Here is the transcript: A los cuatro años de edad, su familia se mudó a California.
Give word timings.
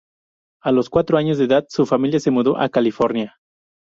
A 0.63 0.71
los 0.71 0.89
cuatro 0.89 1.19
años 1.19 1.37
de 1.37 1.43
edad, 1.45 1.67
su 1.69 1.85
familia 1.85 2.19
se 2.19 2.31
mudó 2.31 2.57
a 2.57 2.69
California. 2.69 3.37